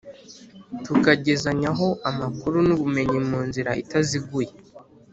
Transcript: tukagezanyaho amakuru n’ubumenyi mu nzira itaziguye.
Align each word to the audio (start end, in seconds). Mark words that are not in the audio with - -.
tukagezanyaho 0.83 1.87
amakuru 2.09 2.57
n’ubumenyi 2.67 3.19
mu 3.29 3.39
nzira 3.47 3.71
itaziguye. 3.83 4.51